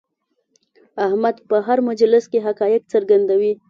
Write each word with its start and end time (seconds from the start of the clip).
احمد 1.05 1.35
په 1.49 1.55
هر 1.67 1.77
مجلس 1.89 2.23
کې 2.31 2.39
حقایق 2.47 2.81
څرګندوي. 2.93 3.53